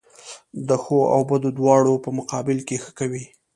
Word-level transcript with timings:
د 0.67 0.69
ښو 0.83 0.99
او 1.13 1.21
بدو 1.29 1.49
دواړو 1.59 1.93
په 2.03 2.09
مقابل 2.17 2.57
کښي 2.67 2.77
ښه 2.83 2.91
کوئ! 2.99 3.23